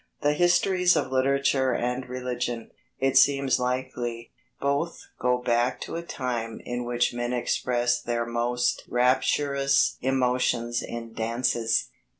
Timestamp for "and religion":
1.75-2.71